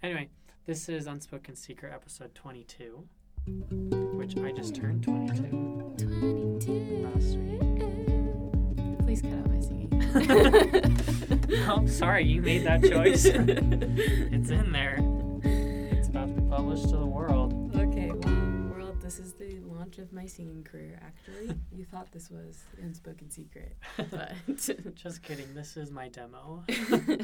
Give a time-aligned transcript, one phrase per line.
[0.00, 0.28] Anyway,
[0.64, 3.02] this is Unspoken Secret episode 22,
[4.14, 5.48] which I just turned 22
[5.98, 7.08] 22.
[7.12, 7.60] last week.
[9.00, 9.90] Please cut out my singing.
[11.68, 13.24] oh, sorry, you made that choice.
[13.34, 14.98] it's in there.
[15.42, 17.37] It's about to be published to the world.
[19.08, 21.54] Okay, well, world, this is the launch of my singing career, actually.
[21.78, 23.76] You thought this was Unspoken Secret,
[24.10, 24.32] but,
[24.94, 25.54] Just kidding.
[25.54, 26.64] This is my demo.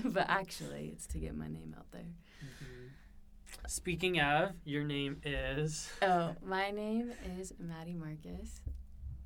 [0.05, 2.13] but actually, it's to get my name out there.
[2.43, 2.91] Mhm.
[3.69, 5.91] Speaking of, your name is.
[6.03, 8.61] Oh, my name is Maddie Marcus,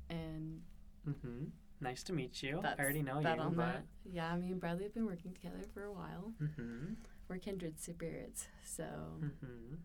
[0.09, 0.61] and
[1.07, 1.43] Mm hmm
[1.81, 2.61] Nice to meet you.
[2.61, 3.65] I already know you, on but.
[3.65, 3.83] that.
[4.03, 6.33] Yeah, me and Bradley have been working together for a while.
[6.41, 6.93] Mm-hmm.
[7.29, 8.83] We're kindred spirits, so
[9.21, 9.75] hmm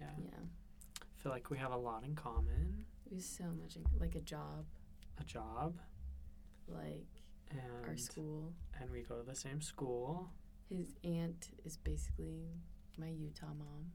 [0.00, 0.06] Yeah.
[0.18, 0.40] yeah,
[1.24, 2.84] feel like we have a lot in common.
[3.10, 4.66] we have so much in, like a job,
[5.18, 5.74] A job
[6.68, 7.06] like
[7.50, 8.52] and our school.
[8.78, 10.28] and we go to the same school.
[10.68, 12.42] His aunt is basically
[12.98, 13.90] my Utah mom,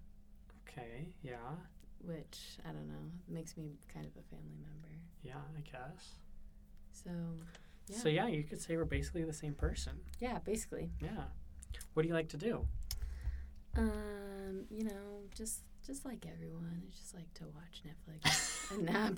[0.67, 1.35] Okay, yeah,
[2.03, 4.95] which I don't know makes me kind of a family member.
[5.21, 6.15] yeah, I guess.
[6.91, 7.11] So
[7.87, 9.99] yeah, So yeah, you could say we're basically the same person.
[10.19, 11.25] yeah, basically, Yeah.
[11.93, 12.65] What do you like to do?
[13.77, 15.59] um, you know, just
[15.89, 19.17] just like everyone, I just like to watch Netflix and nap.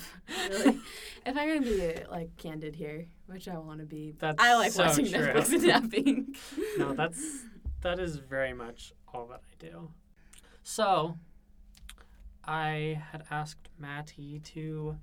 [0.49, 0.79] Really,
[1.25, 4.71] if I'm gonna be like candid here, which I want to be, That's I like
[4.71, 5.19] so watching true.
[5.19, 6.35] Netflix and napping.
[6.77, 7.43] No, that's
[7.81, 9.91] that is very much all that I do.
[10.63, 11.17] So,
[12.45, 14.95] I had asked Maddie to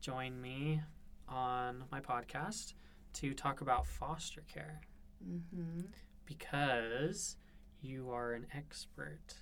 [0.00, 0.80] join me
[1.28, 2.74] on my podcast
[3.14, 4.80] to talk about foster care
[5.22, 5.80] hmm
[6.24, 7.36] because
[7.82, 9.34] you are an expert.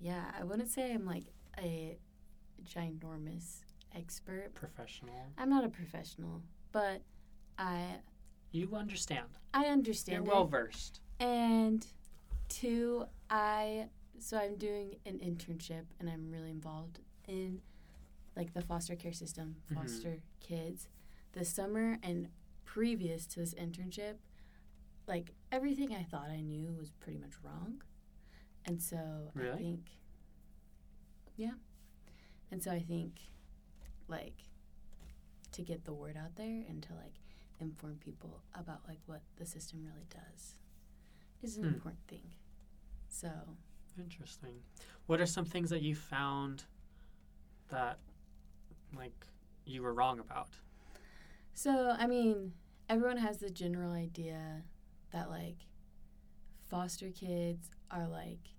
[0.00, 1.24] Yeah, I wouldn't say I'm like
[1.58, 1.98] a
[2.64, 3.60] ginormous
[3.94, 4.54] expert.
[4.54, 5.32] professional.
[5.36, 7.02] I'm not a professional, but
[7.58, 7.96] I
[8.52, 9.28] You understand.
[9.52, 11.00] I understand You're well versed.
[11.20, 11.86] And
[12.48, 13.88] two, I
[14.20, 17.60] so I'm doing an internship and I'm really involved in
[18.36, 19.74] like the foster care system, Mhm.
[19.74, 20.88] foster kids.
[21.32, 22.28] This summer and
[22.64, 24.16] previous to this internship,
[25.06, 27.82] like everything I thought I knew was pretty much wrong.
[28.66, 29.80] And so I think
[31.36, 31.52] Yeah.
[32.50, 33.20] And so I think
[34.08, 34.42] like
[35.52, 37.14] to get the word out there and to like
[37.60, 40.54] inform people about like what the system really does
[41.42, 41.74] is an Hmm.
[41.74, 42.30] important thing.
[43.08, 43.30] So,
[43.98, 44.62] Interesting.
[45.06, 46.64] What are some things that you found
[47.68, 47.98] that
[48.96, 49.26] like
[49.64, 50.50] you were wrong about?
[51.52, 52.52] so I mean,
[52.88, 54.62] everyone has the general idea
[55.10, 55.56] that like
[56.70, 58.50] foster kids are like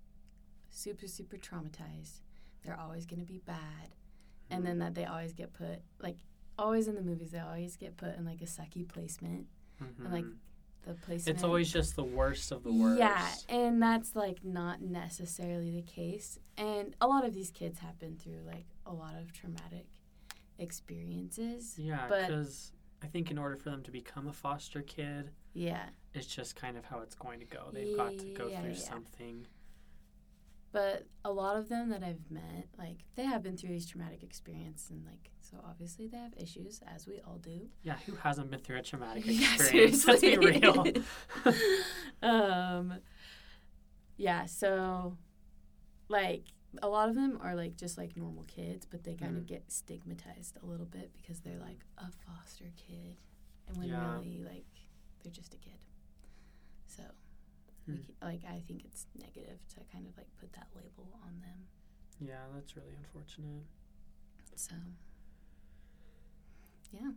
[0.70, 2.22] super super traumatized.
[2.64, 3.96] They're always going to be bad.
[4.52, 6.18] And then that they always get put like
[6.58, 9.46] always in the movies they always get put in like a sucky placement.
[9.80, 10.36] And like Mhm.
[10.86, 12.98] the placement it's always just the worst of the worst.
[13.00, 16.38] Yeah, and that's like not necessarily the case.
[16.58, 19.86] And a lot of these kids have been through like a lot of traumatic
[20.58, 21.76] experiences.
[21.78, 26.28] Yeah, because I think in order for them to become a foster kid, Yeah, it's
[26.28, 27.70] just kind of how it's going to go.
[27.72, 28.76] They've got to go Yeah, through yeah.
[28.76, 29.48] something.
[30.72, 34.22] but a lot of them that I've met, like they have been through these traumatic
[34.24, 37.70] experiences, and like so obviously they have issues, as we all do.
[37.82, 40.06] Yeah, who hasn't been through a traumatic Yeah, experience?
[40.08, 40.86] Let's be real.
[42.22, 42.94] um,
[44.18, 45.18] yeah, so
[46.08, 46.44] like
[46.84, 49.38] a lot of them are like just like normal kids, but they kind Mhm.
[49.40, 53.18] of get stigmatized a little bit because they're like a foster kid,
[53.68, 54.18] and when Yeah.
[54.18, 54.66] really like
[55.24, 55.74] they're just a kid.
[57.90, 58.04] So, we Hmm.
[58.20, 61.68] ca- like I think it's negative to kind of like put that label on them.
[62.20, 63.64] yeah, that's really unfortunate.
[64.56, 64.76] So,
[66.92, 67.12] yeah.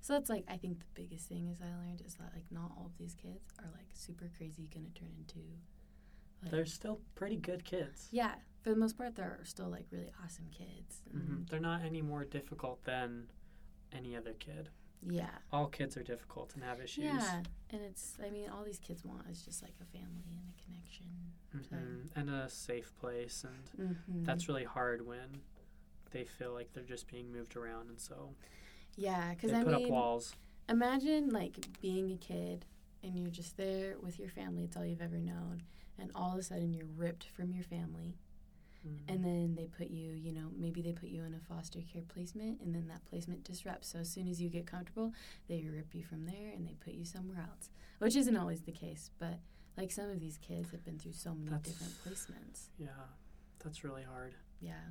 [0.00, 2.72] So that's like I think the biggest thing is I learned is that like not
[2.76, 5.40] all of these kids are like super crazy gonna turn into.
[6.42, 8.08] Like, They're still pretty good kids.
[8.12, 11.02] yeah, for the most part, they're still like really awesome kids.
[11.10, 13.28] hmm They're not any more difficult than
[13.92, 14.68] any other kid.
[15.02, 17.04] Yeah, All kids are difficult and have issues.
[17.04, 20.48] yeah, and it's I mean all these kids want is just like a family and
[20.48, 21.06] a connection.
[21.76, 24.24] hmm And a safe place, and Mm-hmm.
[24.24, 25.40] that's really hard when
[26.10, 28.30] they feel like they're just being moved around, and so
[28.96, 30.34] yeah, because I put mean, up walls.
[30.68, 32.64] imagine like being a kid
[33.04, 34.64] and you're just there with your family.
[34.64, 35.62] It's all you've ever known,
[35.98, 38.16] and all of a sudden you're ripped from your family
[38.86, 38.98] Mhm.
[39.08, 42.02] and then they put you you know maybe they put you in a foster care
[42.06, 45.12] placement and then that placement disrupts so as soon as you get comfortable
[45.48, 48.72] they rip you from there and they put you somewhere else which isn't always the
[48.72, 49.40] case but
[49.76, 52.88] like some of these kids have been through so many That's- different placements yeah,
[53.58, 54.34] that's really hard.
[54.60, 54.84] yeah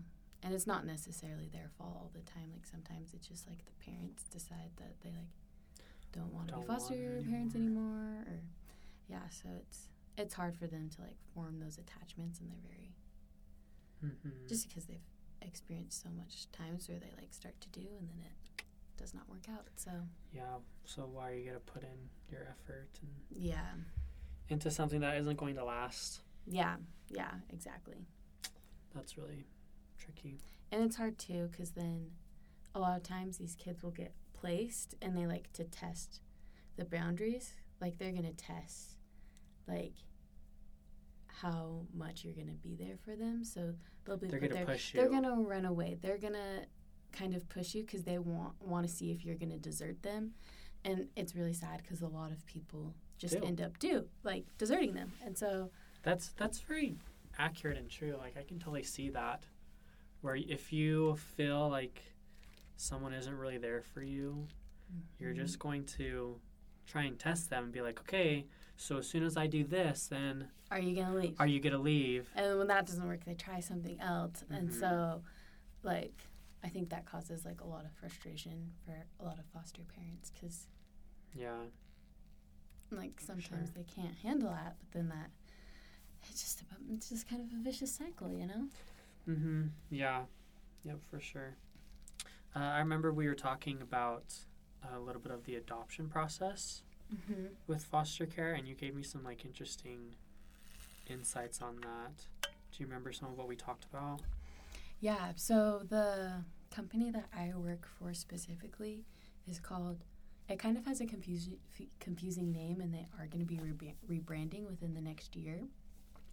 [0.43, 3.71] and it's not necessarily their fault all the time like sometimes it's just like the
[3.91, 5.31] parents decide that they like
[6.11, 8.41] don't want to be foster it parents anymore or
[9.07, 9.87] yeah so it's
[10.17, 12.86] it's hard for them to like form those attachments, and they're very
[14.01, 14.99] hmm just because they've
[15.41, 18.63] experienced so much times where they like start to do, and then it
[18.97, 19.67] does not work out.
[19.75, 19.91] So
[20.33, 20.57] yeah.
[20.85, 23.73] So why are you gonna put in your effort and yeah,
[24.49, 26.21] into something that isn't going to last?
[26.49, 26.75] yeah,
[27.09, 28.05] yeah, exactly.
[28.95, 29.45] That's really
[29.97, 30.39] tricky.
[30.71, 32.11] And it's hard too because then
[32.73, 36.21] a lot of times these kids will get placed and they like to test
[36.77, 37.53] the boundaries.
[37.81, 38.97] Like they're gonna test
[39.67, 39.93] like
[41.41, 43.43] how much you're gonna be there for them.
[43.43, 43.73] So
[44.05, 44.99] they'll be They're gonna push you.
[44.99, 45.97] They're gonna run away.
[46.01, 46.65] They're gonna
[47.11, 50.33] kind of push you because they want want to see if you're gonna desert them.
[50.83, 53.45] And it's really sad because a lot of people just Do.
[53.45, 55.11] end up do like deserting them.
[55.25, 55.71] And so
[56.03, 56.95] That's that's very
[57.37, 58.15] accurate and true.
[58.17, 59.43] Like I can totally see that.
[60.21, 62.01] Where if you feel like
[62.77, 64.47] someone isn't really there for you,
[65.19, 65.37] you're Mhm.
[65.37, 66.39] just going to
[66.87, 68.45] try and test them and be like, okay,
[68.77, 71.35] so as soon as I do this, then are you gonna leave?
[71.39, 72.29] are you gonna leave?
[72.35, 74.43] And when that doesn't work, they try something else.
[74.49, 74.73] And Mhm.
[74.79, 75.23] so,
[75.83, 76.13] like,
[76.63, 80.29] I think that causes like a lot of frustration for a lot of foster parents
[80.31, 80.67] because,
[81.33, 81.65] Yeah,
[82.89, 83.73] like, sometimes Sure.
[83.75, 84.75] they can't handle that.
[84.79, 85.29] But then that
[86.29, 88.69] it's just about, it's just kind of a vicious cycle, you know?
[89.27, 89.67] Mm-hmm.
[89.89, 90.25] Yeah.
[90.83, 91.55] Yep, for sure.
[92.55, 94.33] Uh, I remember we were talking about
[94.91, 96.81] a little bit of the adoption process
[97.13, 97.45] Mm-hmm.
[97.67, 100.15] with foster care, and you gave me some like interesting
[101.09, 102.25] insights on that.
[102.41, 104.21] Do you remember some of what we talked about?
[104.99, 105.31] Yeah.
[105.35, 109.05] So the company that I work for specifically
[109.47, 110.03] is called.
[110.49, 111.57] It kind of has a confusing
[111.99, 115.59] confusing name, and they are going to be reba- rebranding within the next year.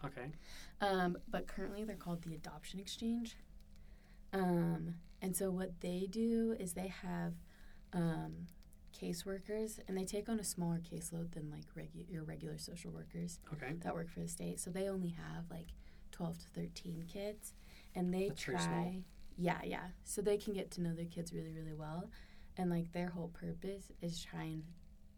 [0.04, 0.26] Okay.
[0.80, 3.36] Um, but currently they're called the Adoption Exchange.
[4.32, 7.34] Um, and so what they do is they have
[7.92, 8.46] um,
[8.94, 13.38] caseworkers, and they take on a smaller caseload than like regu- your regular social workers
[13.52, 13.72] Okay.
[13.82, 14.60] that work for the state.
[14.60, 15.68] So they only have like
[16.12, 17.52] 12 to 13 kids,
[17.94, 19.02] and they That's try.
[19.36, 19.88] Yeah, yeah.
[20.04, 22.08] So they can get to know their kids really, really well,
[22.56, 24.62] and like their whole purpose is trying,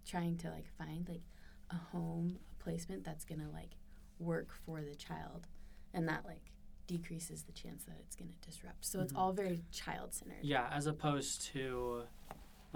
[0.07, 1.23] trying to like find like
[1.71, 3.77] a home, a placement that's gonna like
[4.19, 5.47] work for the child,
[5.93, 6.51] and that like
[6.87, 8.85] decreases the chance that it's gonna disrupt.
[8.87, 9.19] So it's Mhm.
[9.19, 10.39] all very child centered.
[10.43, 12.05] Yeah, as opposed to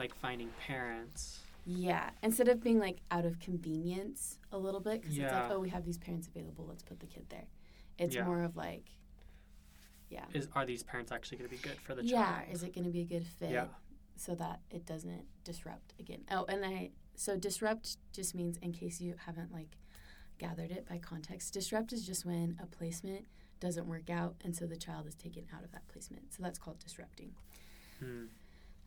[0.01, 1.41] like finding parents.
[1.67, 5.61] Yeah, instead of being like out of convenience a little bit, because it's like, oh,
[5.61, 7.45] we have these parents available, let's put the kid there.
[7.99, 8.25] It's Yeah.
[8.25, 8.87] more of like,
[10.09, 12.45] yeah, Is are these parents actually going to be good for the yeah, child?
[12.49, 13.67] Yeah, is it going to be a good fit Yeah.
[14.17, 16.23] so that it doesn't disrupt again?
[16.31, 19.77] Oh, and I so disrupt just means in case you haven't like
[20.39, 21.53] gathered it by context.
[21.53, 23.27] Disrupt is just when a placement
[23.61, 26.33] doesn't work out, and so the child is taken out of that placement.
[26.33, 27.33] So that's called disrupting.
[28.01, 28.25] Hmm.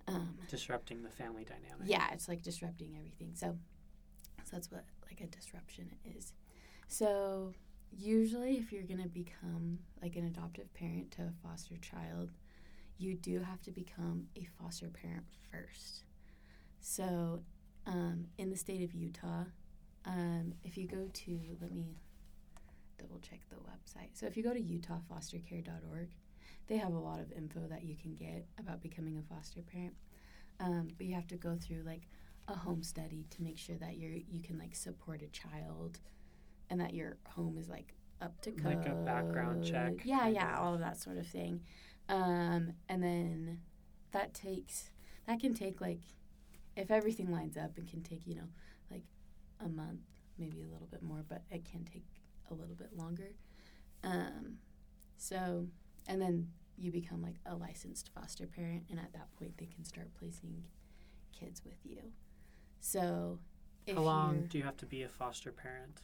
[0.07, 1.85] Um, Disrupting the family dynamic.
[1.85, 3.31] Yeah, it's like disrupting everything.
[3.35, 3.57] So,
[4.43, 6.33] so that's what like a disruption is.
[6.87, 7.53] So
[7.97, 12.31] usually, if you're gonna become like an adoptive parent to a foster child,
[12.97, 16.03] you do have to become a foster parent first.
[16.81, 17.41] So,
[17.85, 19.45] um, in the state of Utah,
[20.05, 21.95] um, if you go to let me
[22.97, 24.09] double check the website.
[24.13, 26.09] So if you go to utahfostercare.org,
[26.67, 29.93] they have a lot of info that you can get about becoming a foster parent.
[30.59, 32.07] Um, but you have to go through like
[32.47, 35.99] a home study to make sure that you're you can like support a child,
[36.69, 38.77] and that your home is like up to code.
[38.77, 41.61] Like a background check, Yeah, yeah, all of that sort of thing.
[42.09, 43.59] Um, and then
[44.11, 44.89] that takes
[45.27, 46.01] that can take like
[46.75, 48.47] if everything lines up, it can take you know
[48.91, 49.03] like
[49.59, 50.01] a month,
[50.37, 52.05] maybe a little bit more, but it can take
[52.51, 53.33] a little bit longer.
[54.03, 54.57] Um,
[55.17, 55.67] so
[56.07, 59.83] and then you become like a licensed foster parent, and at that point, they can
[59.83, 60.63] start placing
[61.37, 62.01] kids with you.
[62.79, 63.39] So,
[63.87, 66.01] How long do you have to be a foster parent?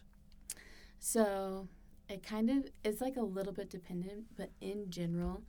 [0.99, 1.67] so
[2.09, 5.43] it kind of it's like a little bit dependent, but in general,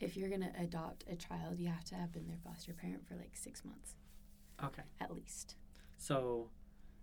[0.00, 3.14] if you're gonna adopt a child, you have to have been their foster parent for
[3.16, 3.94] like six months
[4.64, 4.82] Okay.
[5.00, 5.56] at least.
[5.98, 6.48] So,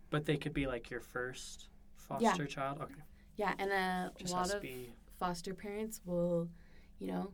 [0.09, 2.79] but they could be like your first foster child.
[2.81, 2.93] Okay.
[3.37, 4.63] Yeah, and a Just lot of
[5.17, 6.49] foster parents will,
[6.99, 7.31] you know,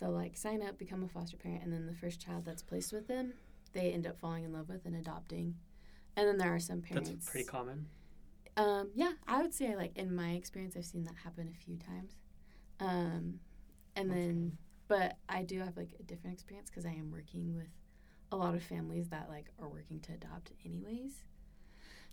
[0.00, 2.92] they'll like sign up, become a foster parent, and then the first child that's placed
[2.92, 3.34] with them,
[3.72, 5.54] they end up falling in love with and adopting.
[6.16, 7.10] And then there are some parents.
[7.10, 7.86] That's pretty common.
[8.56, 11.76] Um, yeah, I would say like in my experience, I've seen that happen a few
[11.76, 12.12] times.
[12.80, 13.40] Um,
[13.96, 17.54] and That's then, but I do have like a different experience because I am working
[17.54, 17.68] with
[18.30, 21.12] a lot of families that like are working to adopt anyways.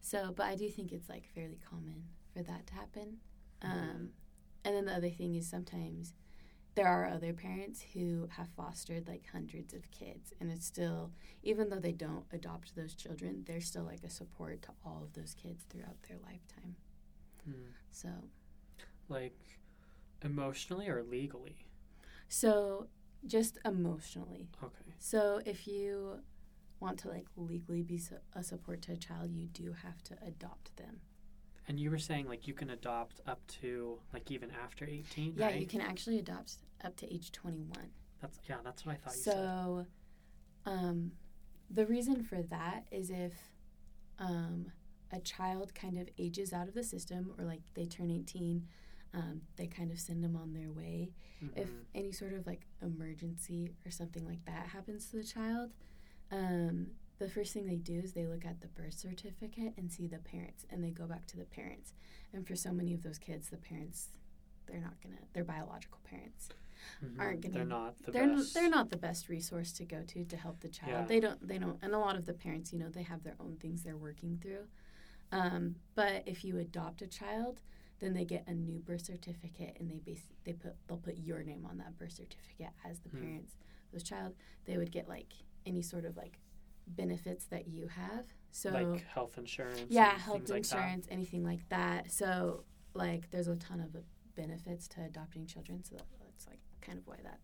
[0.02, 2.04] So, but I do think it's like fairly common
[2.34, 3.18] for that to happen.
[3.62, 4.10] Um, Mhm.
[4.64, 6.14] and then the other thing is sometimes
[6.80, 11.12] there are other parents who have fostered like hundreds of kids, and it's still,
[11.44, 15.14] even though they don't adopt those children, they're still like a support to all of
[15.14, 16.76] those kids throughout their lifetime.
[17.46, 17.72] Hmm.
[17.92, 18.10] So
[19.10, 19.38] Like
[20.24, 21.58] emotionally or legally?
[22.28, 22.88] so
[23.28, 24.48] just emotionally.
[24.64, 24.94] Okay.
[25.00, 26.20] So if you
[26.80, 30.14] want to like legally be su- a support to a child, you do have to
[30.26, 31.02] adopt them.
[31.68, 35.48] And you were saying like you can adopt up to like even after 18, Yeah,
[35.48, 35.60] right?
[35.60, 37.72] you can actually adopt up to age 21.
[38.22, 39.34] That's yeah, that's what I thought you said.
[39.34, 39.86] So,
[40.66, 41.12] um,
[41.70, 43.34] the reason for that is if
[44.18, 44.72] um,
[45.12, 48.68] a child kind of ages out of the system or like they turn 18,
[49.14, 51.12] um, they kind of send them on their way.
[51.56, 51.86] If Mhm.
[51.96, 55.72] any sort of like emergency or something like that happens to the child,
[56.32, 60.08] um, the first thing they do is they look at the birth certificate and see
[60.08, 61.94] the parents and they go back to the parents.
[62.34, 64.10] And for so many of those kids, the parents,
[64.68, 66.50] they're not gonna, their biological parents
[67.04, 67.20] Mhm.
[67.20, 68.54] aren't gonna- They're not the they're n- best.
[68.54, 70.92] they're not the best resource to go to to help the child.
[70.92, 71.06] Yeah.
[71.06, 73.36] They don't they don't and a lot of the parents, you know, they have their
[73.40, 74.68] own things they're working through.
[75.32, 77.62] Um, but if you adopt a child,
[78.00, 81.44] then they get a new birth certificate and they base they put they'll put your
[81.44, 83.22] name on that birth certificate as the Hmm.
[83.22, 83.54] parents
[83.88, 84.36] of this child.
[84.66, 85.34] They would get like
[85.66, 86.40] any sort of like
[86.88, 88.26] benefits that you have.
[88.52, 89.92] So like health insurance.
[89.92, 92.12] yeah, health things like insurance, anything like that.
[92.12, 92.64] So
[92.96, 93.96] like there's a ton of
[94.36, 95.84] benefits to adopting children.
[95.84, 97.40] So that's like kind of why that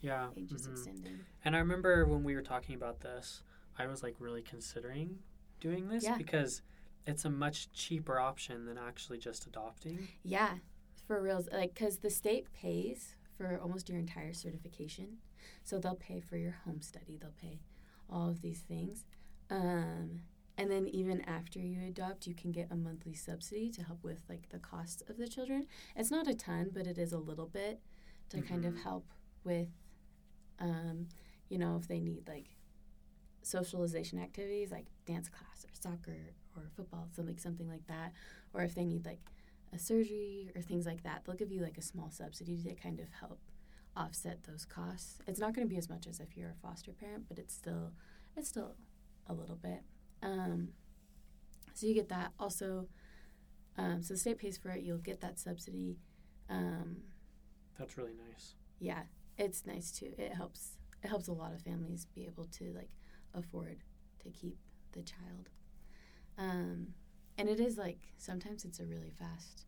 [0.00, 0.30] Yeah.
[0.36, 0.72] age is mhm.
[0.72, 1.18] extending.
[1.44, 3.42] And I remember when we were talking about this,
[3.78, 5.18] I was like really considering
[5.60, 6.16] doing this Yeah.
[6.18, 6.62] because
[7.06, 10.08] it's a much cheaper option than actually just adopting.
[10.22, 10.58] Yeah,
[11.06, 11.48] for reals.
[11.52, 15.18] Like, because the state pays for almost your entire certification.
[15.62, 17.60] So they'll pay for your home study, they'll pay
[18.08, 19.04] all of these things.
[19.50, 20.22] Um,
[20.56, 24.22] and then even after you adopt, you can get a monthly subsidy to help with
[24.28, 25.66] like the costs of the children.
[25.96, 27.80] It's not a ton, but it is a little bit
[28.30, 28.82] to kind of Mhm.
[28.82, 29.06] help
[29.44, 29.68] with,
[30.58, 31.08] um,
[31.48, 32.56] you know, if they need like
[33.42, 38.12] socialization activities like dance class or soccer or football, something something like that,
[38.52, 39.20] or if they need like
[39.72, 43.00] a surgery or things like that, they'll give you like a small subsidy to kind
[43.00, 43.40] of help
[43.96, 45.20] offset those costs.
[45.26, 47.54] It's not going to be as much as if you're a foster parent, but it's
[47.54, 47.92] still
[48.36, 48.74] it's still
[49.26, 49.82] a little bit.
[50.22, 50.68] Um,
[51.74, 52.32] so you get that.
[52.38, 52.88] Also,
[53.76, 54.82] um, so the state pays for it.
[54.82, 55.98] You'll get that subsidy.
[56.48, 56.98] Um,
[57.78, 58.54] That's really nice.
[58.78, 59.02] yeah,
[59.38, 60.12] it's nice too.
[60.18, 60.76] It helps.
[61.02, 62.90] It helps a lot of families be able to like
[63.34, 63.78] afford
[64.22, 64.56] to keep
[64.92, 65.50] the child.
[66.38, 66.88] Um,
[67.36, 69.66] and it is like sometimes it's a really fast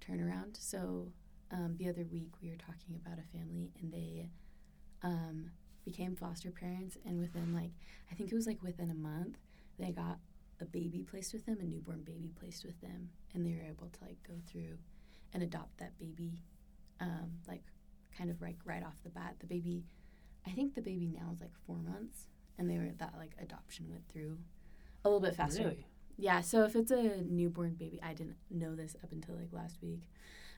[0.00, 0.56] turnaround.
[0.58, 1.12] So
[1.52, 4.30] um, the other week we were talking about a family and they
[5.02, 5.50] um,
[5.84, 7.70] became foster parents, and within like
[8.10, 9.36] I think it was like within a month
[9.78, 10.18] they got
[10.60, 13.88] a baby placed with them, a newborn baby placed with them, and they were able
[13.88, 14.76] to like go through
[15.32, 16.40] and adopt that baby,
[17.00, 17.62] um, like
[18.16, 19.36] kind of like right off the bat.
[19.40, 19.84] The baby,
[20.46, 22.28] I think the baby now is like four months,
[22.58, 24.38] and they were that like adoption went through
[25.04, 25.62] a little bit faster.
[25.64, 25.86] Really?
[26.16, 29.78] Yeah, so if it's a newborn baby, I didn't know this up until like last
[29.82, 30.02] week.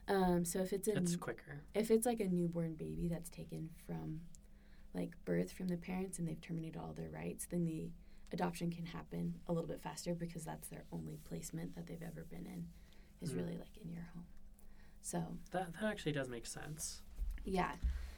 [0.07, 1.61] Um, so if it's a It's quicker.
[1.75, 4.21] if it's like a newborn baby that's taken from
[4.95, 7.91] like birth from the parents and they've terminated all their rights, then the
[8.33, 12.25] adoption can happen a little bit faster because that's their only placement that they've ever
[12.29, 12.65] been in
[13.21, 13.37] is Mm.
[13.37, 14.25] really like in your home.
[15.01, 17.01] So That that actually does make sense.
[17.43, 17.71] yeah.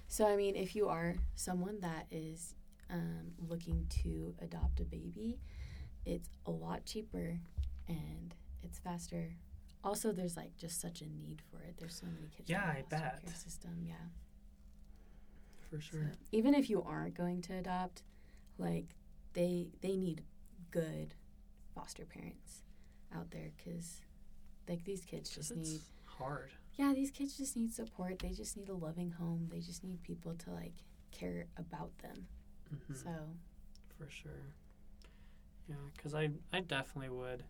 [0.08, 2.54] So I mean, if you are someone that is
[2.90, 5.40] um, looking to adopt a baby,
[6.06, 7.40] it's a lot cheaper
[7.88, 9.34] and it's faster.
[9.84, 11.75] Also, there's like just such a need for it.
[11.78, 12.50] There's so many kids.
[12.50, 13.22] Yeah, I bet.
[13.25, 13.96] care System, yeah.
[15.70, 16.12] For So, sure.
[16.32, 18.04] even if you aren't going to adopt,
[18.58, 18.96] like
[19.34, 20.24] they they need
[20.72, 21.16] good
[21.74, 22.62] foster parents
[23.16, 24.02] out there because
[24.70, 26.52] like these kids just just need hard.
[26.75, 28.20] Yeah these kids just need support.
[28.20, 29.48] They just need a loving home.
[29.51, 30.74] They just need people to like
[31.12, 32.27] care about them.
[32.70, 33.10] hmm So
[33.98, 34.32] For sure.
[35.70, 37.44] Yeah, because I I definitely would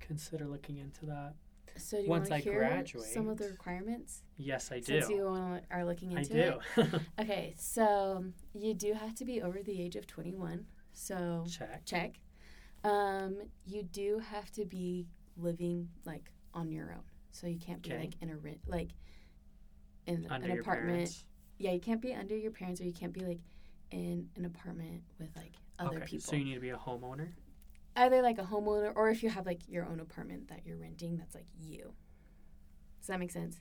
[0.00, 1.34] consider looking into that.
[1.76, 4.22] so do you Once want to I hear some of the requirements?
[4.36, 4.84] Yes, I do.
[5.00, 5.26] Since you
[5.70, 6.58] are looking I into do.
[6.76, 7.02] it.
[7.20, 8.24] Okay, so
[8.54, 10.64] you do have to be over the age of 21.
[10.92, 11.84] So Check.
[11.84, 12.14] check.
[12.84, 13.36] Um,
[13.66, 17.02] you do have to be living like on your own.
[17.32, 18.00] So you can't be Okay.
[18.00, 18.88] like in a rent like
[20.06, 21.24] in Under an apartment.
[21.58, 23.40] Yeah, you can't be under your parents or you can't be like
[23.90, 26.20] in an apartment with like other okay, people.
[26.20, 27.28] so you need to be a homeowner.
[27.96, 31.16] Either like a homeowner or if you have like your own apartment that you're renting
[31.16, 31.92] that's like you.
[33.00, 33.60] Does that make sense?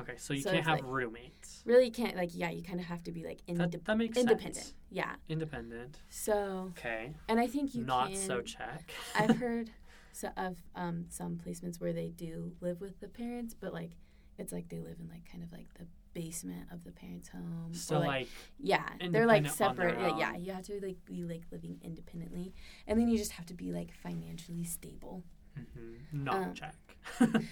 [0.00, 1.62] Okay, so you So can't have like- roommates.
[1.66, 4.16] Really you can't like yeah, you kind of have to be like That, that makes
[4.16, 4.54] independent.
[4.56, 4.74] sense.
[4.90, 5.16] Yeah.
[5.28, 5.98] Independent.
[6.08, 7.12] So Okay.
[7.28, 8.90] and I think you Not can so check.
[9.18, 9.70] I've heard
[10.12, 13.92] so of um, some placements where they do live with the parents, but like
[14.38, 17.70] it's like they live in like kind of like the basement of the parents' home.
[17.72, 18.28] so like,
[18.58, 20.18] yeah, they're like independent on their separate.
[20.18, 22.52] Yeah, yeah, you have to like be like living independently,
[22.86, 25.22] and then you just have to be like financially stable.
[25.58, 26.24] Mm-hmm.
[26.24, 26.74] Not Um, check.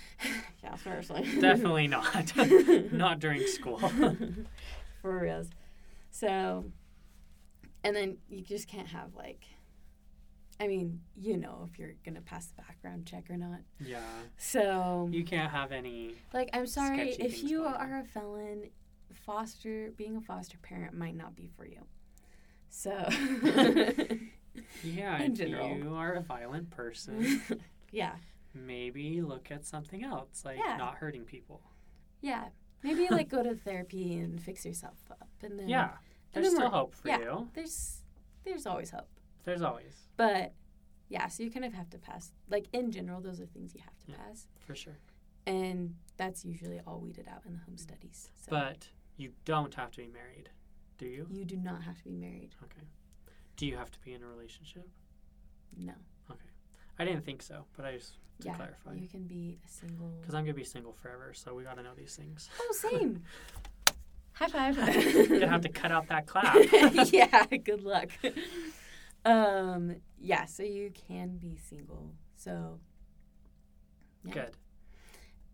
[0.62, 1.23] yeah, seriously.
[1.40, 2.33] Definitely not.
[2.93, 3.79] not during school.
[5.02, 5.49] For reals.
[6.11, 6.64] So,
[7.85, 9.45] and then you just can't have like,
[10.61, 13.61] I mean, you know if you're gonna pass the background check or not.
[13.81, 14.00] yeah.
[14.37, 16.14] So, You can't have any.
[16.35, 17.81] like, I'm sorry if you going on.
[17.90, 18.69] are a felon,
[19.12, 21.81] foster being a foster parent might not be for you.
[22.69, 22.90] So,
[24.85, 25.76] Yeah, In if general.
[25.76, 27.40] you are a violent person,
[27.93, 28.17] yeah,
[28.55, 30.76] maybe look at something else, like Yeah.
[30.76, 31.62] not hurting people.
[32.21, 32.49] yeah.
[32.83, 35.90] Maybe like go to therapy and fix yourself up, and then Yeah.
[36.35, 37.19] and There's then still hope for yeah.
[37.19, 37.49] you.
[37.55, 38.02] there's
[38.45, 39.09] there's always hope.
[39.44, 40.52] There's always, But
[41.09, 42.32] yeah, so you kind of have to pass.
[42.49, 44.16] Like in general, those are things you have to Yeah.
[44.16, 44.99] pass, for sure.
[45.47, 48.30] and that's usually all weeded out in the home studies.
[48.35, 50.50] So But you don't have to be married,
[50.99, 51.26] do you?
[51.30, 52.54] you do not have to be married.
[52.62, 52.87] Okay.
[53.56, 54.87] Do you have to be in a relationship?
[55.76, 55.94] No.
[56.30, 56.47] Okay.
[56.99, 58.94] I didn't think so, but I just to yeah, clarify.
[58.94, 60.09] you can be a single.
[60.20, 62.49] Because I'm gonna be single forever, so we gotta know these things.
[62.59, 63.23] Oh, same.
[64.32, 64.76] High five.
[65.04, 66.56] You're gonna have to cut out that clap.
[67.12, 67.44] yeah.
[67.47, 68.09] Good luck.
[69.24, 69.96] Um.
[70.18, 70.44] Yeah.
[70.46, 72.14] So you can be single.
[72.36, 72.80] So.
[74.24, 74.32] Yeah.
[74.34, 74.56] Good.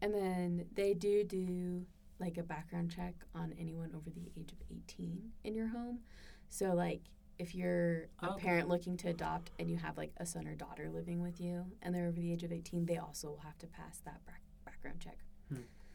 [0.02, 1.86] And then they do do
[2.18, 6.00] like a background check on anyone over the age of 18 in your home.
[6.48, 7.02] So like
[7.38, 8.44] if you're a Okay.
[8.46, 11.66] parent looking to adopt and you have like a son or daughter living with you
[11.82, 14.40] and they're over the age of 18, they also will have to pass that back-
[14.64, 15.18] background check.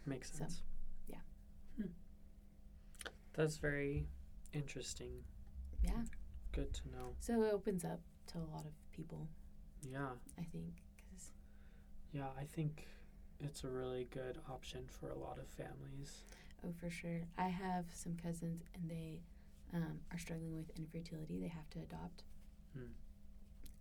[0.05, 0.61] Makes So, sense.
[1.07, 1.17] yeah.
[1.77, 1.87] Hmm.
[3.33, 4.07] That's very
[4.53, 5.23] interesting.
[5.83, 6.03] Yeah.
[6.51, 7.15] Good to know.
[7.19, 9.27] So it opens up to a lot of people,
[9.89, 10.09] Yeah.
[10.37, 11.31] I think, cuz
[12.11, 12.87] Yeah, I think
[13.39, 16.23] it's a really good option for a lot of families.
[16.63, 17.21] oh for sure.
[17.37, 19.21] I have some cousins and they
[19.73, 21.39] um, are struggling with infertility.
[21.39, 22.23] They have to adopt.
[22.73, 22.91] Hmm.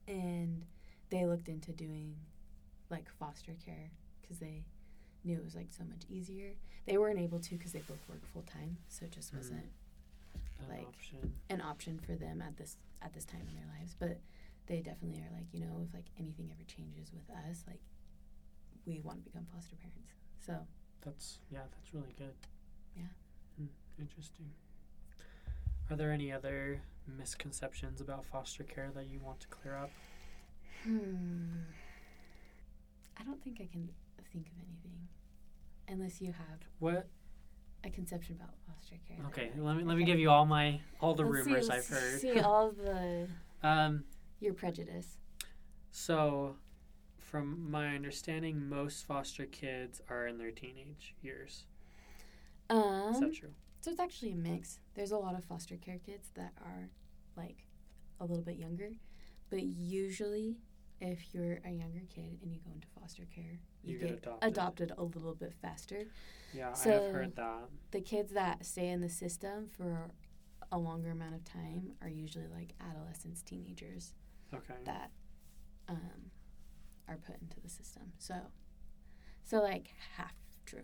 [0.06, 0.64] And
[1.10, 2.16] they looked into doing
[2.88, 4.64] like foster care because they
[5.24, 6.54] knew it was like so much easier.
[6.86, 9.36] They weren't able to because they both work full time, so it just Hmm.
[9.38, 9.66] wasn't
[10.62, 11.40] An Like- option.
[11.48, 13.94] an option for them at this at this time in their lives.
[13.98, 14.20] But
[14.66, 17.80] they definitely are like, you know, if like anything ever changes with us, like
[18.86, 20.12] we want to become foster parents.
[20.38, 20.66] So
[21.02, 22.34] That's yeah, that's really good.
[22.96, 23.08] Yeah.
[23.56, 23.66] Hmm,
[23.98, 24.52] interesting.
[25.88, 29.90] Are there any other misconceptions about foster care that you want to clear up?
[30.84, 31.62] hmm,
[33.18, 33.88] I don't think I can
[34.32, 35.08] think of anything
[35.88, 37.08] unless you have What?
[37.84, 39.16] A conception about foster care.
[39.28, 40.12] Okay, let me let me okay.
[40.12, 42.20] give you all my all the Let's see- rumors let's I've heard.
[42.20, 43.28] See all the
[43.62, 44.04] Um,
[44.40, 45.18] your prejudice.
[45.90, 46.56] so
[47.18, 51.64] from my understanding, most foster kids are in their teenage years.
[52.70, 53.50] Is Um, that true?
[53.80, 54.78] so it's actually a mix.
[54.94, 56.88] There's a lot of foster care kids that are
[57.36, 57.66] like
[58.18, 58.90] a little bit younger,
[59.50, 60.56] but usually,
[61.00, 64.18] if you're a younger kid and you go into foster care, you, You get get,
[64.42, 64.48] adopted.
[64.52, 66.04] adopted a little bit faster.
[66.54, 67.68] Yeah, I so- have heard that.
[67.92, 70.10] The kids that stay in the system for
[70.72, 74.14] a longer amount of time are usually like adolescents, teenagers
[74.54, 74.74] Okay.
[74.84, 75.10] that
[75.88, 76.30] um,
[77.08, 78.12] are put into the system.
[78.18, 78.34] So,
[79.42, 80.34] so like half
[80.66, 80.82] true.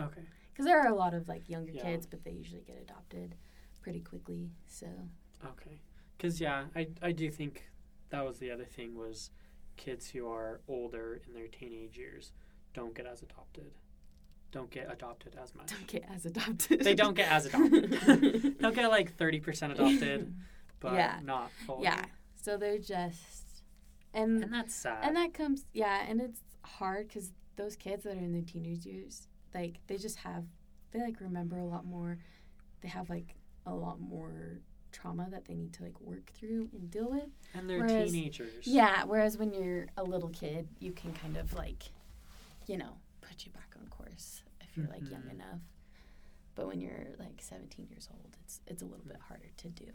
[0.00, 0.22] Okay.
[0.52, 1.82] Because there are a lot of like younger Yeah.
[1.82, 3.36] kids, but they usually get adopted
[3.80, 4.50] pretty quickly.
[4.66, 4.86] So
[5.44, 5.80] Okay.
[6.16, 7.64] Because yeah, I I do think
[8.10, 9.30] that was the other thing was
[9.76, 12.32] kids who are older in their teenage years
[12.74, 13.72] don't get as adopted.
[14.50, 15.70] Don't get adopted as much.
[15.70, 16.80] don't get as adopted.
[16.80, 18.56] They don't get as adopted.
[18.60, 20.34] They'll get like thirty percent adopted,
[20.80, 21.20] but Yeah.
[21.24, 21.84] not fully.
[21.84, 22.04] yeah.
[22.42, 23.62] So they're just,
[24.12, 24.98] and And that's sad.
[25.04, 28.84] and that comes yeah, and it's hard because those kids that are in their teenage
[28.84, 30.44] years, like they just have,
[30.90, 32.18] they like remember a lot more.
[32.82, 34.60] They have like a lot more
[34.92, 37.28] trauma that they need to like work through and deal with.
[37.54, 38.66] And they're whereas- teenagers.
[38.66, 41.84] Yeah, whereas when you're a little kid, you can kind of like,
[42.66, 45.30] you know, put you back on course if you're like young Mhm.
[45.32, 45.60] enough.
[46.54, 49.90] But when you're like 17 years old, it's it's a little bit harder to do.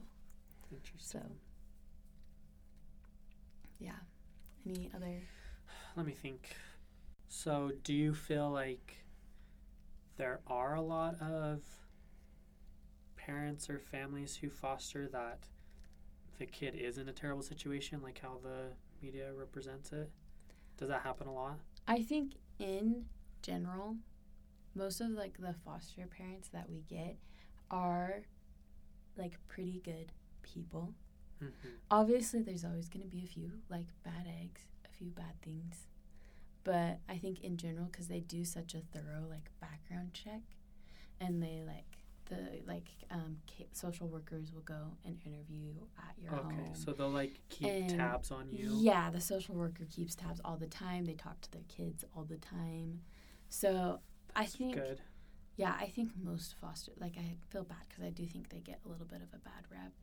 [0.72, 1.22] Interesting.
[1.22, 1.32] So,
[3.80, 4.00] yeah.
[4.66, 5.22] Any other?
[5.96, 6.56] Let me think.
[7.30, 9.04] So, do you feel like
[10.18, 11.62] there are a lot of
[13.28, 15.40] parents or families who foster that
[16.40, 20.10] the kid is in a terrible situation, like how the media represents it?
[20.78, 21.60] Does that happen a lot?
[21.88, 23.06] I think in
[23.42, 23.98] general,
[24.76, 27.18] most of like the foster parents that we get
[27.70, 28.24] are
[29.18, 30.12] like pretty good
[30.44, 30.94] people.
[31.44, 31.70] Mm-hmm.
[31.92, 35.86] obviously there's always going to be a few like bad eggs a few bad things
[36.64, 40.42] but i think in general because they do such a thorough like background check
[41.22, 41.97] and they like
[42.30, 43.38] the like um,
[43.72, 46.76] social workers will go and interview at your Okay, home.
[46.76, 48.70] so they'll like keep And tabs on you.
[48.82, 51.06] Yeah, the social worker keeps tabs all the time.
[51.06, 53.02] They talk to their kids all the time.
[53.50, 54.00] So
[54.36, 55.02] I think, Good.
[55.56, 58.80] yeah, I think most foster, like, I feel bad because I do think they get
[58.86, 59.94] a little bit of a bad rep.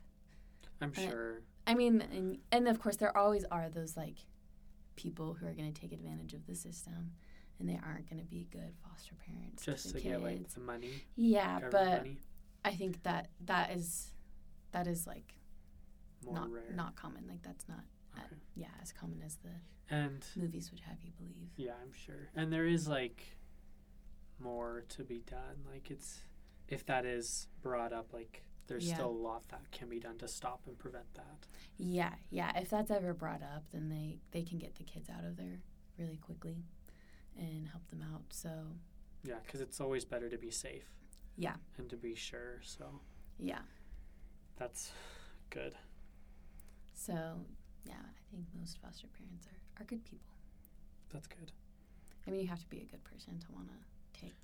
[0.80, 1.42] I'm Uh, sure.
[1.66, 4.16] I mean, and, and of course, there always are those, like,
[4.96, 7.12] people who are going to take advantage of the system
[7.60, 10.54] and they aren't going to be good foster parents Just to the get like kids.
[10.54, 12.18] the money, yeah, but money,
[12.64, 14.10] I think that that is,
[14.72, 15.34] that is, like,
[16.24, 16.72] more not, rare.
[16.74, 17.24] not common.
[17.28, 17.84] Like, that's not,
[18.16, 18.20] uh,
[18.56, 21.50] yeah, as common as the And movies would have you believe.
[21.56, 22.28] yeah, I'm sure.
[22.34, 23.22] And there is like
[24.40, 25.64] more to be done.
[25.70, 26.20] Like it's
[26.68, 28.94] if that is brought up, like there's Yeah.
[28.94, 31.46] still a lot that can be done to stop and prevent that.
[31.76, 32.58] Yeah, yeah.
[32.58, 35.60] If that's ever brought up, then they they can get the kids out of there
[35.98, 36.64] really quickly
[37.38, 38.22] and help them out.
[38.30, 38.50] So
[39.24, 40.88] Yeah, because it's always better to be safe
[41.36, 42.60] yeah, and to be sure.
[42.62, 42.84] So
[43.38, 43.60] yeah.
[44.56, 44.92] that's
[45.50, 45.74] good.
[46.94, 47.12] So
[47.84, 50.32] yeah, I think most foster parents are, are good people.
[51.12, 51.52] That's good.
[52.26, 54.34] I mean, you have to be a good person to want to take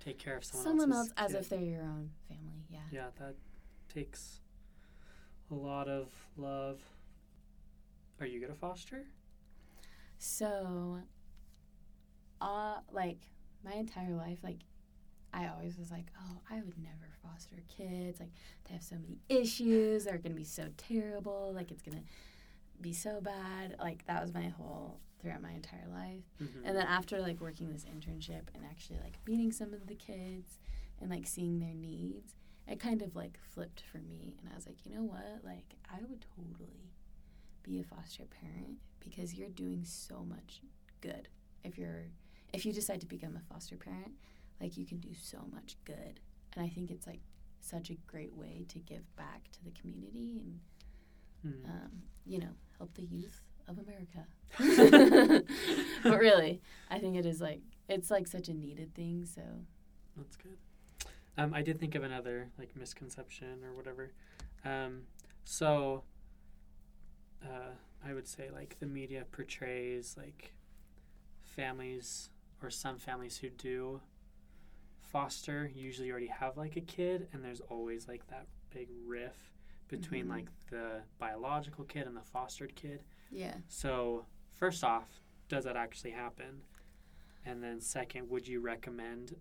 [0.00, 1.40] Take care of someone, someone, else as kid.
[1.40, 2.66] if they're your own family.
[2.68, 2.80] Yeah.
[2.92, 3.34] Yeah, that
[3.94, 4.40] takes
[5.50, 6.80] a lot of love.
[8.20, 9.04] Are you gonna foster?
[10.18, 10.98] So,
[12.40, 13.18] uh, like
[13.64, 14.60] my entire life, like
[15.32, 18.20] I always was like, oh, I would never foster kids.
[18.20, 18.30] Like
[18.66, 20.04] they have so many issues.
[20.04, 21.52] They're gonna be so terrible.
[21.54, 22.04] Like it's gonna
[22.80, 23.76] be so bad.
[23.80, 26.22] Like that was my whole throughout my entire life.
[26.42, 26.66] Mm-hmm.
[26.66, 30.58] And then after like working this internship and actually like meeting some of the kids
[31.00, 32.34] and like seeing their needs,
[32.68, 34.36] it kind of like flipped for me.
[34.38, 35.40] And I was like, you know what?
[35.42, 36.92] Like I would totally
[37.62, 40.60] be a foster parent because you're doing so much
[41.00, 41.28] good.
[41.64, 42.04] If you're
[42.54, 44.12] if you decide to become a foster parent,
[44.60, 46.20] like you can do so much good.
[46.54, 47.20] And I think it's like
[47.60, 50.60] such a great way to give back to the community and
[51.46, 51.64] Mm.
[51.68, 51.90] um,
[52.24, 54.24] you know, help the youth of America.
[56.02, 59.26] but really, I think it is like it's like such a needed thing.
[59.26, 59.42] So
[60.16, 60.56] That's good.
[61.36, 64.12] Um, I did think of another like misconception or whatever.
[64.64, 65.02] Um,
[65.44, 66.04] so
[67.44, 67.74] uh,
[68.06, 70.54] I would say like the media portrays like
[71.42, 72.30] families
[72.64, 74.00] or some families who do
[75.00, 79.52] foster usually already have like a kid, and there's always like that big riff
[79.88, 80.30] between Mhm.
[80.30, 83.04] like the biological kid and the fostered kid.
[83.30, 86.62] yeah, So, first off, does that actually happen?
[87.44, 89.40] And then, second, would you recommend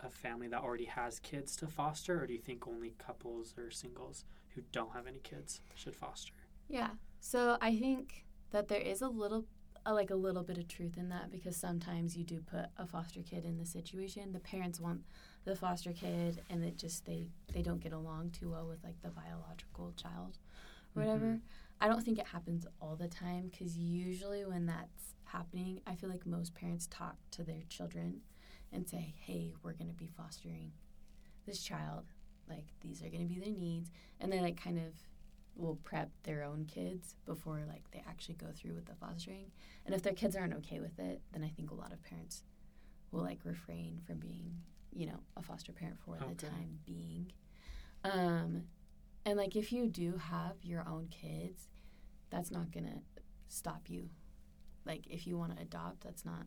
[0.00, 3.70] a family that already has kids to foster, or do you think only couples or
[3.70, 6.34] singles who don't have any kids should foster?
[6.68, 6.96] yeah.
[7.20, 9.46] So I think that there is a little.
[9.88, 12.86] Uh, Like a little bit of truth in that because sometimes you do put a
[12.86, 14.32] foster kid in the situation.
[14.32, 15.02] The parents want
[15.44, 19.00] the foster kid, and it just they they don't get along too well with like
[19.02, 20.38] the biological child,
[20.94, 21.38] or whatever.
[21.80, 26.10] I don't think it happens all the time because usually when that's happening, I feel
[26.10, 28.20] like most parents talk to their children
[28.72, 30.72] and say, "Hey, we're going to be fostering
[31.46, 32.04] this child.
[32.48, 34.92] Like these are going to be their needs," and they like kind of
[35.58, 39.50] will prep their own kids before like they actually go through with the fostering.
[39.84, 42.44] And if their kids aren't okay with it, then I think a lot of parents
[43.10, 44.54] will like refrain from being,
[44.92, 47.32] you know, a foster parent for the time being.
[48.04, 48.62] Um,
[49.26, 51.68] and like if you do have your own kids,
[52.30, 53.02] that's not gonna
[53.48, 54.08] stop you.
[54.86, 56.46] Like if you want to adopt, that's not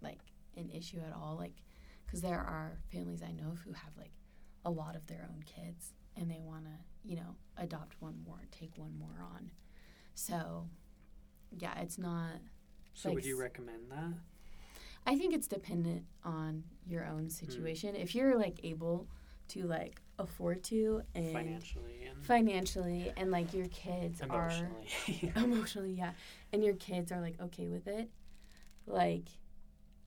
[0.00, 0.20] like
[0.56, 1.36] an issue at all.
[1.36, 1.62] Like
[2.06, 4.12] because there are families I know who have like
[4.64, 6.70] a lot of their own kids and they want to,
[7.06, 9.50] you know, adopt one more, take one more on.
[10.14, 10.66] So,
[11.56, 12.40] yeah, it's not.
[12.94, 14.14] So, Like would you recommend that?
[15.06, 17.28] I think it's dependent on your own hmm.
[17.28, 17.94] situation.
[17.94, 19.06] If you're like able
[19.48, 25.32] to like afford to and Financially and financially and like your kids are emotionally.
[25.36, 26.12] emotionally, yeah,
[26.52, 28.10] and your kids are like okay with it,
[28.86, 29.28] like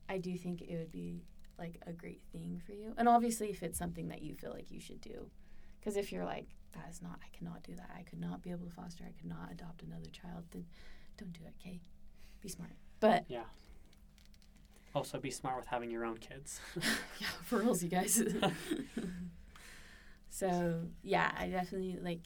[0.08, 1.22] I do think it would be
[1.58, 2.92] like a great thing for you.
[2.98, 5.30] And obviously, if it's something that you feel like you should do,
[5.78, 7.90] because if you're like that is not, I cannot do that.
[7.96, 9.04] I could not be able to foster.
[9.04, 10.44] I could not adopt another child.
[10.50, 10.66] Then
[11.18, 11.54] don't do it.
[11.60, 11.80] Okay,
[12.40, 12.72] be smart.
[13.00, 13.44] But yeah.
[14.94, 16.60] Also, be smart with having your own kids.
[17.20, 18.22] yeah, for reals, you guys.
[20.30, 22.20] so yeah, I definitely like.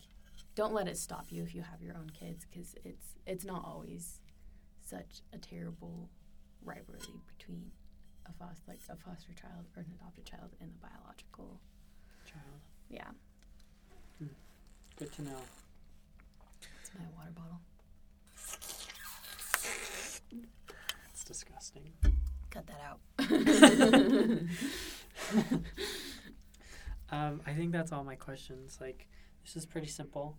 [0.54, 3.64] Don't let it stop you if you have your own kids, because it's it's not
[3.64, 4.20] always
[4.80, 6.09] such a terrible
[6.64, 7.00] rivalry
[7.37, 7.72] between
[8.26, 11.61] a foster like a foster child or an adopted child and a biological.
[12.24, 12.61] Child.
[12.88, 13.11] Yeah,
[14.96, 15.38] Good to know.
[16.81, 17.61] it's my water bottle.
[21.11, 21.92] It's disgusting.
[22.50, 23.00] Cut that out.
[27.11, 28.79] Um, I think that's all my questions.
[28.81, 29.07] Like,
[29.44, 30.37] this is pretty simple,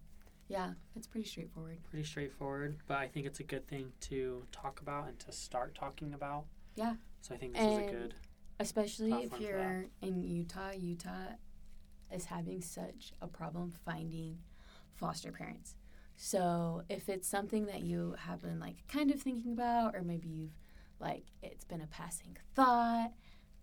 [0.49, 1.77] Yeah, it's pretty straightforward.
[1.89, 5.75] pretty straightforward, but I think it's a good thing to talk about and to start
[5.75, 6.45] talking about.
[6.75, 6.95] Yeah.
[7.21, 8.15] So I think this is a good.
[8.59, 10.71] Especially if you're in Utah.
[10.71, 11.35] Utah
[12.11, 14.37] is having such a problem finding
[14.93, 15.75] foster parents.
[16.17, 20.29] So if it's something that you have been like kind of thinking about, or maybe
[20.29, 20.57] you've
[20.99, 23.11] like it's been a passing thought,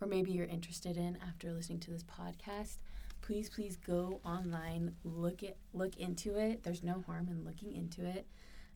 [0.00, 2.76] or maybe you're interested in after listening to this podcast,
[3.22, 6.62] please please go online, look it look into it.
[6.62, 8.26] There's no harm in looking into it.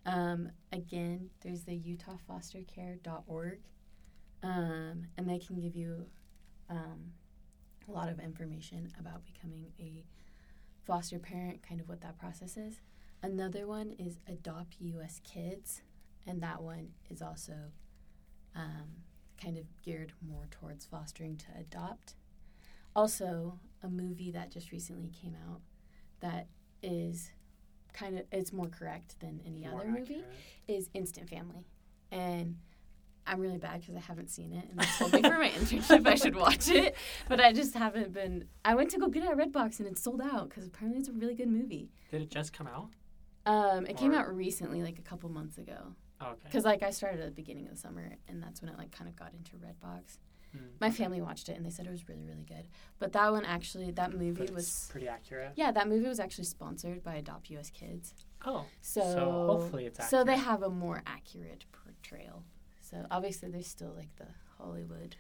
[0.07, 3.59] Um, again, there's the UtahFosterCare.org
[4.43, 6.07] um, and they can give you
[6.71, 7.13] um,
[7.89, 10.05] a lot of information about becoming a
[10.87, 12.81] foster parent, kind of what that process is.
[13.23, 15.83] Another one is Adopt US Kids,
[16.27, 17.55] and that one is also
[18.55, 19.03] um,
[19.43, 22.15] kind of geared more towards fostering to adopt.
[22.95, 25.61] Also, a movie that just recently came out
[26.21, 26.47] that
[26.83, 27.31] is
[27.93, 30.25] kind of it's more correct than any more other movie
[30.69, 31.67] is Instant Family.
[32.11, 32.57] And
[33.27, 34.69] I'm really bad because I haven't seen it.
[34.71, 36.95] And they told me for my internship I should watch it.
[37.29, 38.47] But I just haven't been.
[38.65, 41.09] I went to go get it at Redbox and it's sold out because apparently it's
[41.09, 41.91] a really good movie.
[42.11, 42.91] Did it just come out?
[43.47, 45.95] Um, it came out recently, like a couple months ago.
[46.21, 46.41] Oh, okay.
[46.45, 48.91] Because like I started at the beginning of the summer and that's when it like
[48.91, 50.19] kind of got into Redbox.
[50.53, 50.65] Hmm.
[50.81, 52.69] My family watched it and they said it was really really good.
[52.99, 54.89] But that one actually, that movie was.
[54.91, 55.53] pretty accurate.
[55.57, 58.15] Yeah, that movie was actually sponsored by Adopt US Kids.
[58.45, 60.11] Oh, So, So hopefully it's accurate.
[60.11, 62.45] So they have a more accurate portrayal.
[62.91, 64.27] So obviously there's still like the
[64.59, 65.17] Hollywood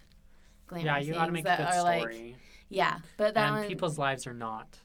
[0.68, 2.36] glamour yeah, you got to make a that good are like story.
[2.68, 4.78] yeah, but that and one people's lives are not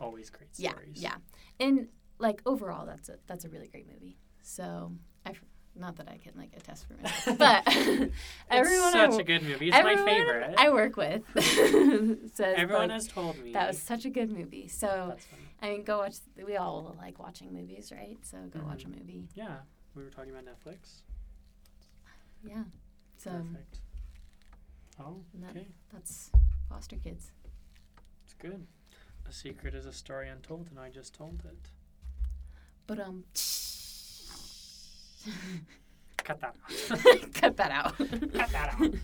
[0.00, 0.96] always great yeah stories.
[1.02, 1.14] yeah,
[1.58, 1.88] and
[2.18, 4.16] like overall that's a that's a really great movie.
[4.42, 4.92] So
[5.26, 5.32] I
[5.76, 8.14] not that I can like attest for myself, but It's
[8.50, 9.68] everyone I, such a good movie.
[9.68, 10.54] It's my favorite.
[10.58, 11.22] I work with
[12.34, 14.68] says Everyone like, has told me that was such a good movie.
[14.68, 15.14] So
[15.62, 16.16] I mean, go watch.
[16.44, 18.18] We all like watching movies, right?
[18.22, 18.98] So go watch a Mm-hmm.
[19.00, 19.28] movie.
[19.34, 19.56] Yeah,
[19.94, 21.02] we were talking about Netflix.
[22.44, 22.64] Yeah.
[23.18, 23.78] So Perfect.
[24.98, 26.30] Oh, that- okay, that's
[26.68, 27.30] foster kids.
[28.24, 28.66] it's good.
[29.28, 31.68] A secret is a story untold, and I just told it.
[32.86, 33.24] But um,
[36.16, 36.54] Cut that.
[36.54, 37.34] out.
[37.34, 37.96] cut that out.
[37.98, 38.94] Cut that out.